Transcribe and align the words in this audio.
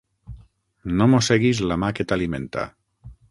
No 1.01 1.07
mosseguis 1.11 1.61
la 1.71 1.79
mà 1.83 1.91
que 1.99 2.09
t'alimenta. 2.13 2.65